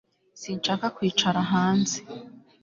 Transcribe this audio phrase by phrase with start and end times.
[0.41, 1.97] Sinshaka kwicara hanze